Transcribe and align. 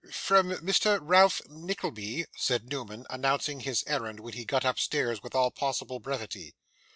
'From 0.11 0.49
Mr. 0.65 0.97
Ralph 0.99 1.43
Nickleby,' 1.47 2.25
said 2.35 2.65
Newman, 2.67 3.05
announcing 3.11 3.59
his 3.59 3.83
errand, 3.85 4.19
when 4.19 4.33
he 4.33 4.45
got 4.45 4.65
upstairs, 4.65 5.21
with 5.21 5.35
all 5.35 5.51
possible 5.51 5.99
brevity. 5.99 6.55